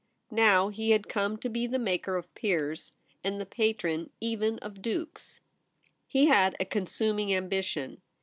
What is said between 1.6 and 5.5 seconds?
the maker of peers, and the patron even of dukes.